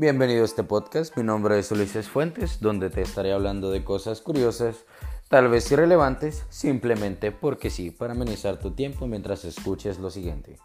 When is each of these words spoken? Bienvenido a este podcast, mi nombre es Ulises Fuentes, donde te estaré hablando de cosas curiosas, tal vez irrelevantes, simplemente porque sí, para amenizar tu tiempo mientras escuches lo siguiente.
Bienvenido 0.00 0.42
a 0.42 0.44
este 0.44 0.62
podcast, 0.62 1.16
mi 1.16 1.24
nombre 1.24 1.58
es 1.58 1.72
Ulises 1.72 2.08
Fuentes, 2.08 2.60
donde 2.60 2.88
te 2.88 3.02
estaré 3.02 3.32
hablando 3.32 3.72
de 3.72 3.82
cosas 3.82 4.20
curiosas, 4.20 4.86
tal 5.28 5.48
vez 5.48 5.72
irrelevantes, 5.72 6.46
simplemente 6.50 7.32
porque 7.32 7.68
sí, 7.68 7.90
para 7.90 8.12
amenizar 8.12 8.60
tu 8.60 8.70
tiempo 8.70 9.08
mientras 9.08 9.44
escuches 9.44 9.98
lo 9.98 10.10
siguiente. 10.10 10.56